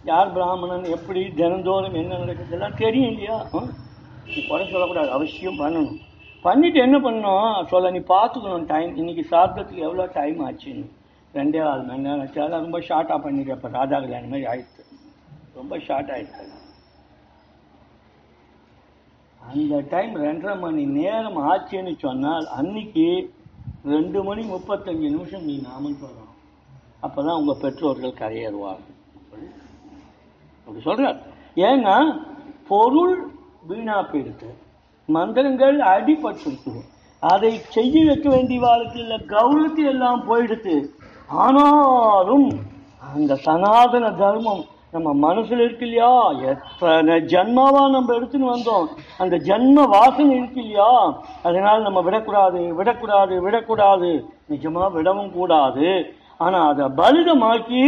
யார் 0.08 0.32
பிராமணன் 0.32 0.84
எப்படி 0.88 1.20
தினந்தோறும் 1.38 1.96
என்ன 2.00 2.18
நடக்குது 2.18 2.54
எல்லாம் 2.56 2.76
தெரியும் 2.76 3.10
இல்லையா? 3.10 3.38
ஆ? 3.54 3.60
நீ 4.26 4.38
குறை 4.46 4.64
சொல்லக்கூடாது 4.66 5.10
அவசியம் 5.10 5.60
பண்ணணும். 5.60 5.98
பண்ணிட்டு 6.44 6.78
என்ன 6.78 6.96
பண்ணணும்? 6.98 7.40
சொல்ல 7.64 7.90
நீ 7.90 8.00
பார்த்துக்கணும் 8.10 8.66
டைம் 8.66 8.92
இன்னைக்கு 8.96 9.24
சாப்பிட்றதுக்கு 9.30 9.86
எவ்வளோ 9.88 10.06
டைம் 10.14 10.38
ஆச்சுன்னு. 10.46 10.86
ரெண்டே 11.34 11.60
ஆள் 11.62 11.82
மணி 11.82 12.04
நேரம் 12.04 12.20
ஆச்சு. 12.20 12.40
அதெல்லாம் 12.40 12.64
ரொம்ப 12.66 12.78
ஷார்ட்டாக 12.88 13.18
பண்ணிடுறேன் 13.24 13.58
இப்போ 13.58 13.70
ராஜா 13.70 13.96
கல்யாணம் 13.98 14.30
மாதிரி 14.30 14.48
ஆயிடுச்சு 14.52 14.84
ரொம்ப 15.54 15.78
ஷார்ட் 15.86 16.12
ஆயிடுச்சு 16.14 16.44
அந்த 19.40 19.76
டைம் 19.90 20.14
ரெண்டரை 20.22 20.54
மணி 20.60 20.84
நேரம் 20.96 21.38
ஆச்சுன்னு 21.50 21.92
சொன்னால் 21.98 22.46
அன்னைக்கு 22.56 23.06
ரெண்டு 23.88 24.18
மணி 24.22 24.42
முப்பத்தஞ்சு 24.48 25.08
நிமிஷம் 25.14 25.46
நீ 25.46 25.54
நாமம் 25.62 26.00
சொல்லணும் 26.00 26.34
அப்பதான் 27.02 27.38
உங்கள் 27.40 27.60
பெற்றோர்கள் 27.60 28.20
கரையேறுவாங்க 28.20 28.86
அப்படி 30.68 30.86
சொல்றார். 30.86 31.18
ஏன்னா 31.56 32.20
பொருள் 32.68 33.30
வீணா 33.66 33.98
போயிடுது. 34.00 34.48
மந்திரங்கள் 35.06 35.76
அடிபட்டு 35.78 36.72
அதை 37.20 37.50
செய்ய 37.58 38.04
வைக்க 38.04 38.28
வேண்டிய 38.28 38.60
வாழ்க்கையில் 38.60 39.24
கௌரவத்தை 39.26 39.84
எல்லாம் 39.84 40.20
போயிடுது. 40.28 40.84
ஆனாலும் 41.28 42.48
அந்த 43.14 43.34
சனாதன 43.34 44.10
தர்மம் 44.10 44.64
நம்ம 44.90 45.32
மனசுல 45.32 45.64
இருக்கு 45.66 45.86
இல்லையா? 45.86 46.30
எத்தனை 46.30 47.14
ஜென்மாவா 47.14 47.90
நம்ம 47.90 48.14
எடுத்துன்னு 48.18 48.52
வந்தோம். 48.54 48.86
அந்த 49.18 49.36
ஜன்ம 49.36 49.88
வாசனை 49.88 50.36
இருக்கு 50.36 50.60
இல்லையா? 50.60 51.20
அதனால 51.42 51.78
நம்ம 51.78 52.00
விடக்கூடாது 52.00 52.74
விடக்கூடாது 52.74 53.42
விடக்கூடாது. 53.42 54.28
நிஜமா 54.50 54.92
விடவும் 54.92 55.32
கூடாது. 55.32 56.14
ஆனா 56.38 56.68
அதை 56.68 56.86
பலிதமாக்கி 56.86 57.82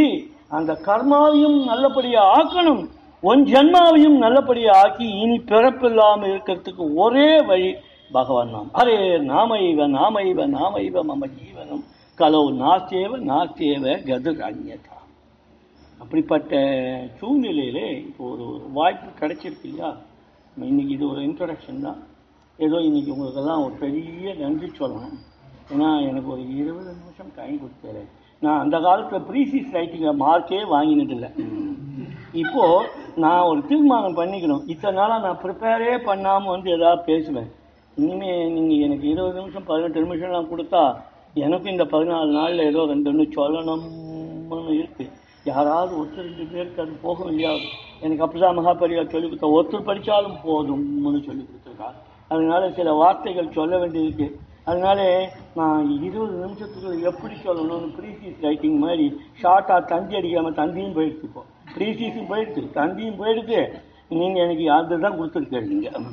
அந்த 0.51 0.73
கர்மாவையும் 0.87 1.59
நல்லபடியா 1.71 2.23
ஆக்கணும். 2.39 2.83
உன் 3.23 3.43
ஜன்மாவையும் 3.53 4.17
நல்லபடியா 4.25 4.73
ஆக்கி 4.85 5.07
இனி 5.23 5.37
பிறப்பில்லாமல் 5.51 6.31
இருக்கிறதுக்கு 6.33 6.85
ஒரே 7.05 7.31
வழி 7.49 7.71
பகவான் 8.17 8.55
நாம். 8.55 8.71
அரே 8.81 8.97
நாமைவ 9.33 9.87
நாமைவ 9.99 10.47
நாமைவ 10.59 11.05
மம 11.11 11.29
ஜீவனம். 11.39 11.85
கலவு 12.19 12.49
நாஸ்தேவ 12.63 13.13
நாஸ்தேவ 13.31 13.85
கதிர் 14.09 14.43
அந்யதா 14.49 14.97
அப்படிப்பட்ட 16.03 16.53
சூழ்நிலையிலே 17.19 17.87
இப்போ 18.07 18.23
ஒரு 18.33 18.47
வாய்ப்பு 18.79 19.09
கிடைச்சிருக்கு 19.21 19.67
இல்லையா? 19.71 19.91
இன்னைக்கு 20.57 20.93
இது 20.97 21.05
ஒரு 21.13 21.21
இன்ட்ரடக்ஷன் 21.29 21.85
தான். 21.87 22.01
ஏதோ 22.59 22.77
இன்னைக்கு 22.89 23.13
உங்களுக்கெல்லாம் 23.15 23.65
ஒரு 23.67 23.75
பெரிய 23.85 24.35
நன்றி 24.41 24.69
சொல்லணும். 24.81 25.19
ஏன்னா 25.73 25.89
எனக்கு 26.09 26.29
ஒரு 26.35 26.43
இருபது 26.61 26.91
நிமிஷம் 27.01 27.33
டைம் 27.37 27.61
கொடுத்துறேன் 27.63 28.11
நான் 28.43 28.61
அந்த 28.65 28.77
காலத்தில் 28.87 29.27
ப்ரீசிஸ் 29.29 29.75
ரைட்டிங்கில் 29.77 30.21
மார்க்கே 30.25 30.61
வாங்கினதில்லை. 30.75 31.31
இப்போது 32.43 32.89
நான் 33.25 33.49
ஒரு 33.51 33.61
தீர்மானம் 33.71 34.19
பண்ணிக்கணும். 34.21 34.63
இத்தனை 34.73 34.95
நாளாக 35.01 35.25
நான் 35.27 35.41
ப்ரிப்பேரே 35.45 35.95
பண்ணாமல் 36.09 36.55
வந்து 36.55 36.69
எதாவது 36.77 37.03
பேசுவேன். 37.11 37.51
இனிமேல் 37.97 38.53
நீங்கள் 38.57 38.83
எனக்கு 38.87 39.07
இருபது 39.13 39.39
நிமிஷம் 39.41 39.67
பதினெட்டு 39.71 40.05
நிமிஷம்லாம் 40.05 40.51
கொடுத்தா 40.53 40.83
எனக்கும் 41.45 41.75
இந்த 41.75 41.85
பதினாலு 41.95 42.31
நாளில் 42.39 42.69
ஏதோ 42.71 42.85
ரெண்டு 42.93 43.11
ஒன்று 43.11 43.25
சொல்லணும்னு 43.39 44.75
இருக்குது 44.81 45.11
யாராவது 45.51 45.93
ஒருத்தர் 46.01 46.29
ரெண்டு 46.29 46.47
பேருக்கு 46.53 46.83
அது 46.85 46.95
போக 47.05 47.19
முடியாது 47.29 47.67
எனக்கு 48.05 48.25
அப்படிதான் 48.25 48.59
மகாபரியா 48.59 49.03
சொல்லிக் 49.15 49.31
கொடுத்தா 49.31 49.55
ஒருத்தர் 49.57 49.89
படித்தாலும் 49.89 50.39
போதும்னு 50.47 51.21
சொல்லி 51.29 51.43
கொடுத்துருக்கா 51.45 51.89
அதனால 52.33 52.63
சில 52.79 52.93
வார்த்தைகள் 53.03 53.57
சொல்ல 53.59 53.75
வேண்டியிருக்கு 53.83 54.29
அதனால 54.65 55.33
நான் 55.55 56.03
இருபது 56.03 56.33
நிமிஷத்துக்கு 56.33 57.01
எப்படி 57.01 57.35
சொல்லணும்னு 57.35 57.89
ப்ரீசீஸ் 57.99 58.41
ரைட்டிங் 58.41 58.79
மாதிரி 58.79 59.21
ஷார்ட்டாக 59.43 59.85
தந்தி 59.85 60.17
அடிக்காமல் 60.17 60.55
தந்தியும் 60.55 60.97
போயிடுச்சு 60.97 61.23
இப்போ. 61.23 61.43
ப்ரீசீஸும் 61.77 62.31
போயிடுச்சு. 62.31 62.63
தந்தியும் 62.75 63.21
போயிடுச்சு. 63.23 63.73
நீங்கள் 64.09 64.43
எனக்கு 64.43 64.71
அதுதான் 64.71 65.19
கொடுத்துருக்கீங்க. 65.21 66.13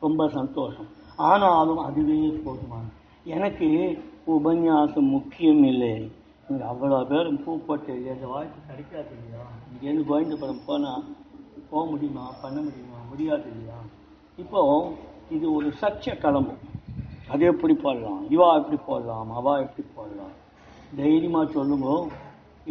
ரொம்ப 0.00 0.28
சந்தோஷம். 0.28 0.88
ஆனாலும் 1.16 1.78
அதுவே 1.78 2.40
போதுமான 2.44 2.84
எனக்கு 3.24 3.98
உபன்யாசம் 4.26 5.12
முக்கியம் 5.16 5.64
இல்லை. 5.64 6.10
இங்கே 6.48 6.64
அவ்வளோ 6.64 7.06
பேரும் 7.06 7.40
பூப்பட்டு 7.46 8.04
எந்த 8.06 8.26
வாய்ப்பு 8.26 8.58
கிடைக்காது 8.66 9.08
இல்லையா? 9.16 9.46
இங்கேருந்து 9.72 10.08
கோவிந்தபுரம் 10.08 10.64
போனால் 10.66 11.04
போக 11.70 11.90
முடியுமா? 11.90 12.32
பண்ண 12.42 12.60
முடியுமா? 12.60 12.98
முடியாது 13.08 13.44
இல்லையா? 13.52 13.78
இப்போ 14.36 14.92
இது 15.30 15.52
ஒரு 15.52 15.72
சர்ச்சை 15.80 16.18
கிளம்பும். 16.18 16.65
அது 17.32 17.42
எப்படி 17.52 17.74
போடலாம்? 17.84 18.20
இவா 18.34 18.48
எப்படி 18.60 18.78
போடலாம்? 18.88 19.30
அவா 19.38 19.52
எப்படி 19.64 19.84
போடலாம்? 19.96 20.34
தைரியமாக 20.98 21.46
சொல்லுங்கோ. 21.56 21.96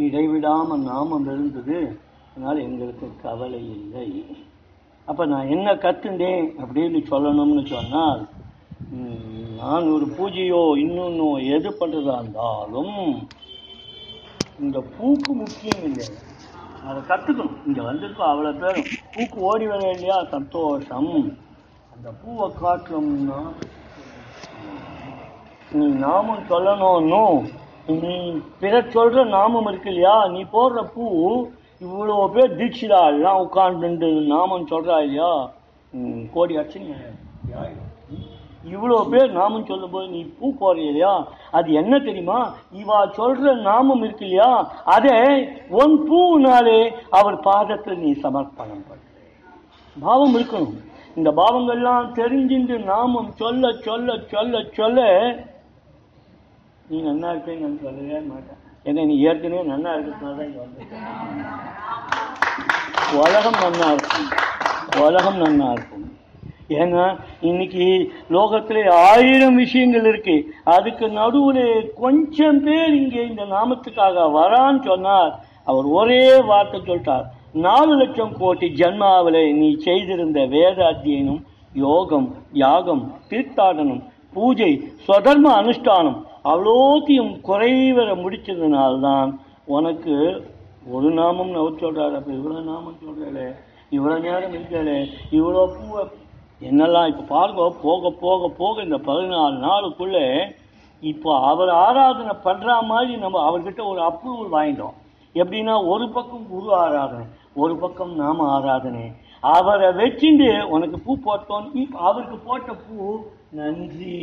இடைவிடாமல் 0.05 0.85
நாமம் 0.91 1.27
இருந்தது 1.33 1.77
அதனால் 2.29 2.65
எங்களுக்கு 2.67 3.07
கவலை 3.23 3.61
இல்லை. 3.77 4.09
அப்போ 5.09 5.23
நான் 5.33 5.51
என்ன 5.55 5.67
கற்றுண்டேன் 5.83 6.45
அப்படின்னு 6.61 6.99
சொல்லணும்னு 7.11 7.63
சொன்னால் 7.73 8.21
நான் 9.59 9.91
ஒரு 9.95 10.05
பூஜையோ 10.17 10.61
இன்னொன்னோ 10.83 11.27
எது 11.55 11.69
பண்ணுறதா 11.79 12.15
இருந்தாலும் 12.21 12.97
இந்த 14.63 14.77
பூக்கு 14.95 15.31
முக்கியம் 15.41 15.85
இல்லை. 15.89 16.07
அதை 16.87 16.99
கற்றுக்கணும் 17.11 17.55
இங்கே 17.67 17.83
வந்திருக்கோம் 17.89 18.31
அவ்வளோ 18.31 18.51
பேரும். 18.63 18.89
பூக்கு 19.13 19.37
ஓடி 19.49 19.65
வர 19.71 19.83
இல்லையா? 19.95 20.17
சந்தோஷம். 20.35 21.13
அந்த 21.93 22.09
பூவை 22.21 22.47
காட்டணும்னா 22.61 23.39
நீ 25.75 25.85
நாமம் 26.03 26.47
சொல்லணும் 26.49 27.39
நீ 28.01 28.13
பிற 28.61 28.75
சொல்ற 28.93 29.23
நாமம் 29.33 29.67
இருக்கு 29.67 29.89
இல்லையா 29.89 30.15
நீ 30.33 30.41
போடுற 30.53 30.81
பூ 30.93 31.05
இவ்வளோ 31.81 32.15
பேர் 32.35 32.57
தீட்சிதா? 32.59 32.99
எல்லாம் 33.13 33.41
உட்காந்துட்டு 33.45 34.09
நாமம் 34.33 34.69
சொல்றா 34.69 34.97
இல்லையா? 35.05 35.31
கோடி 36.33 36.53
அடிச்சுங்க 36.59 36.93
இவ்வளோ 38.67 38.97
பேர் 39.11 39.31
நாமம் 39.31 39.65
சொல்லும்போது 39.65 40.07
நீ 40.13 40.21
பூ 40.37 40.45
போடுற 40.61 40.81
இல்லையா? 40.85 41.11
அது 41.51 41.67
என்ன 41.73 41.93
தெரியுமா? 41.99 42.39
இவா 42.81 42.99
சொல்ற 43.17 43.53
நாமம் 43.67 44.03
இருக்கு 44.03 44.25
இல்லையா 44.27 44.49
அதை 44.95 45.15
உன் 45.81 45.97
பூனாலே 46.07 46.79
அவர் 47.11 47.37
பாதத்தில் 47.41 48.01
நீ 48.03 48.11
சமர்ப்பணம் 48.23 48.85
பண்ற 48.87 49.03
பாவம் 49.97 50.33
இருக்கணும். 50.35 50.77
இந்த 51.17 51.29
பாவங்கள்லாம் 51.37 52.07
தெரிஞ்சுட்டு 52.13 52.77
நாமம் 52.85 53.29
சொல்ல 53.37 53.71
சொல்ல 53.85 54.15
சொல்ல 54.31 54.63
சொல்ல 54.77 54.99
நீ 56.89 56.97
நல்லா 57.07 57.27
இருப்பேன்னு 57.33 57.77
சொல்லவே 57.85 58.17
மாட்டேன். 58.31 58.59
ஏன்னா 58.87 59.03
நீ 59.09 59.13
ஏற்கனவே 59.27 59.61
நல்லா 59.71 59.91
இருக்கிறதுனால 59.95 60.35
தான் 60.37 60.47
இங்கே 60.47 60.61
வந்திருக்க. 60.63 60.95
உலகம் 63.21 63.57
நல்லா 63.63 63.87
இருக்கும். 63.95 64.27
உலகம் 65.05 65.39
நல்லா 65.45 65.69
இருக்கும். 65.75 66.03
ஏன்னா 66.81 67.05
இன்னைக்கு 67.49 67.85
லோகத்துல 68.35 68.83
ஆயிரம் 69.13 69.57
விஷயங்கள் 69.63 70.07
இருக்கு. 70.11 70.35
அதுக்கு 70.75 71.07
நடுவுல 71.19 71.63
கொஞ்சம் 72.03 72.59
பேர் 72.67 72.93
இங்கே 73.01 73.23
இந்த 73.31 73.43
நாமத்துக்காக 73.55 74.27
வரான்னு 74.37 74.83
சொன்னார். 74.89 75.33
அவர் 75.71 75.87
ஒரே 75.99 76.23
வார்த்தை 76.51 76.79
சொல்லிட்டார். 76.81 77.25
நாலு 77.67 77.93
லட்சம் 78.01 78.37
கோடி 78.39 78.67
ஜன்மாவில 78.81 79.41
நீ 79.61 79.69
செய்திருந்த 79.87 80.39
வேத 80.55 80.77
அத்தியனம் 80.91 81.41
யோகம் 81.85 82.29
யாகம் 82.63 83.03
தீர்த்தாடனம் 83.31 84.03
பூஜை 84.35 84.71
ஸ்வதர்ம 85.03 85.47
அனுஷ்டானம் 85.61 86.17
அவ்வளோத்தையும் 86.51 87.33
குறைவர 87.47 88.09
முடிச்சதுனால்தான் 88.23 89.29
உனக்கு 89.75 90.15
ஒரு 90.95 91.09
நாமம் 91.19 91.55
அவர் 91.61 91.81
சொல்கிறாரு 91.83 92.15
அப்போ 92.19 92.31
இவ்வளோ 92.31 92.61
நாமம் 92.71 93.01
சொல்கிறாளே 93.05 93.47
இவ்வளோ 93.95 94.17
நேரம் 94.27 94.55
இருக்காளே 94.57 94.97
இவ்வளோ 95.37 95.63
பூவை 95.75 96.03
என்னெல்லாம் 96.61 97.09
இப்போ 97.11 97.23
பாருங்க 97.35 97.63
போக 97.81 98.11
போக 98.25 98.49
போக 98.59 98.83
இந்த 98.87 98.97
பதினாலு 99.07 99.57
நாளுக்குள்ளே 99.67 100.25
இப்போ 101.01 101.31
அவர் 101.49 101.71
ஆராதனை 101.85 102.33
பண்ணுற 102.43 102.75
மாதிரி 102.91 103.15
நம்ம 103.23 103.41
அவர்கிட்ட 103.47 103.81
ஒரு 103.91 104.01
அப்ரூவல் 104.09 104.53
வாங்கிட்டோம். 104.57 104.95
எப்படின்னா 105.35 105.73
ஒரு 105.93 106.05
பக்கம் 106.09 106.45
குரு 106.49 106.69
ஆராதனை 106.75 107.25
ஒரு 107.53 107.73
பக்கம் 107.75 108.13
நாம 108.15 108.47
ஆராதனை. 108.55 109.03
அவரை 109.55 109.89
வச்சுட்டு 109.99 110.49
உனக்கு 110.75 110.97
பூ 111.05 111.13
போட்டோம். 111.25 111.67
இப்போ 111.73 111.97
அவருக்கு 111.99 112.37
போட்ட 112.47 112.71
பூ 112.85 112.97
நன்றி. 113.59 114.19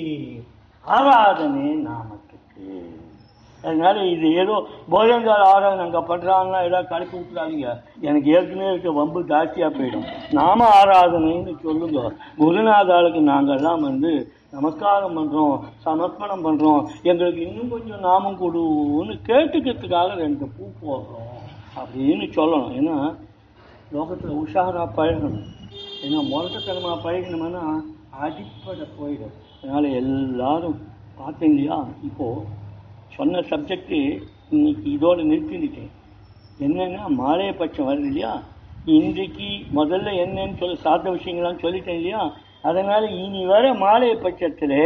ஆராதனை 0.84 1.66
நாமத்துக்கு. 1.88 2.66
அதனால 3.64 3.96
இது 4.12 4.28
ஏதோ 4.42 4.54
போஜங்கால் 4.92 5.44
ஆராதனை 5.52 5.82
அங்கே 5.84 6.00
பண்ணுறாங்கன்னா 6.10 6.60
ஏதாவது 6.68 6.90
கலப்பி 6.92 7.14
விட்டுறாதீங்க. 7.18 7.68
எனக்கு 8.08 8.28
ஏற்கனவே 8.36 8.70
இருக்க 8.70 8.92
வம்பு 8.98 9.20
ஜாஸ்தியாக 9.32 9.70
போயிடும். 9.76 10.06
நாம 10.38 10.68
ஆராதனைன்னு 10.78 11.54
சொல்லுங்க. 11.66 12.00
குருநாதாளுக்கு 12.40 13.20
நாங்கள்லாம் 13.32 13.84
வந்து 13.88 14.12
நமஸ்காரம் 14.56 15.16
பண்ணுறோம் 15.18 15.54
சமர்ப்பணம் 15.84 16.44
பண்ணுறோம் 16.46 16.80
எங்களுக்கு 17.10 17.42
இன்னும் 17.48 17.72
கொஞ்சம் 17.74 18.04
நாமம் 18.08 18.40
கொடுன்னு 18.42 19.14
கேட்டுக்கிறதுக்காக 19.28 20.16
ரெண்டு 20.24 20.46
பூ 20.56 20.64
போடுறோம் 20.80 21.30
அப்படின்னு 21.82 22.26
சொல்லணும். 22.38 22.74
ஏன்னா 22.80 22.96
லோகத்தில் 23.94 24.40
உஷாராக 24.42 24.88
பழகணும். 24.98 25.48
ஏன்னா 26.04 26.20
முரட்டத்தனமாக 26.32 26.98
பழகினோம்னா 27.06 27.64
அடிப்படை 28.24 28.86
போயிடும். 28.98 29.36
அதனால் 29.62 29.88
எல்லாரும் 30.02 30.78
பார்த்தீங்க 31.18 31.54
இல்லையா 31.54 31.76
இப்போது 32.06 32.46
சொன்ன 33.16 33.42
சப்ஜெக்ட்டு 33.50 33.98
இன்னைக்கு 34.54 34.86
இதோடு 34.90 35.22
நிறுத்திக்கிட்டேன். 35.22 35.90
என்னென்னா 36.64 37.04
மாலைய 37.20 37.50
பட்சம் 37.60 37.88
வருது 37.88 38.08
இல்லையா? 38.10 38.32
இன்றைக்கு 38.96 39.48
முதல்ல 39.78 40.14
என்னன்னு 40.24 40.58
சொல்லி 40.60 40.76
சாத்த 40.84 41.12
விஷயங்கள்லாம் 41.16 41.62
சொல்லிட்டேன் 41.64 41.98
இல்லையா? 42.00 42.22
அதனால் 42.68 43.06
இனி 43.22 43.46
வர 43.46 43.64
மாலைய 43.84 44.14
பட்சத்தில் 44.24 44.78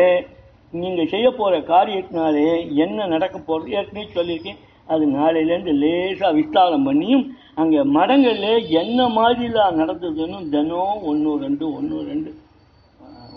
நீங்கள் 0.73 1.11
செய்ய 1.15 1.27
போகிற 1.31 1.57
காரியத்தினாலே 1.73 2.47
என்ன 2.85 3.07
நடக்க 3.15 3.37
போகிறது 3.39 3.77
ஏற்கனவே 3.79 4.07
சொல்லியிருக்கேன். 4.19 4.61
அது 4.93 5.05
நாளையிலேருந்து 5.19 5.73
லேசாக 5.83 6.33
விஸ்தாரம் 6.39 6.87
பண்ணியும் 6.89 7.25
அங்கே 7.63 7.81
மடங்களில் 7.99 8.67
என்ன 8.83 9.09
மாதிரிலாம் 9.19 9.79
நடந்ததுன்னு 9.83 10.41
தினம் 10.55 11.03
ஒன்று 11.11 11.31
ரெண்டு 11.45 11.65
ஒன்று 11.79 12.03
ரெண்டு 12.11 12.31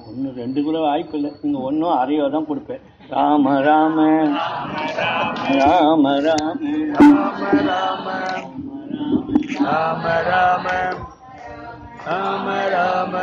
ஒன்று 0.10 0.34
ரெண்டு 0.36 0.64
கூட 0.64 0.80
வாய்ப்பு 0.80 1.18
இல்லை. 1.18 1.32
நீங்கள் 1.42 1.62
ஒன்றும் 1.62 1.98
அறையோ 2.00 2.32
தான் 2.32 2.46
கொடுப்பேன். 2.46 2.82
ராம 3.10 3.62
ராம. 3.62 3.98
ராம 5.60 6.20
ராம. 6.20 6.52
ராம 9.64 10.22
ராம. 10.22 10.68
ராம 12.06 12.68
ராம. 12.68 13.18